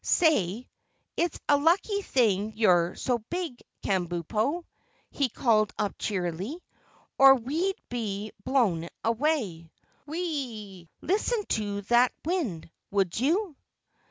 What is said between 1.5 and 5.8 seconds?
lucky thing you're so big, Kabumpo," he called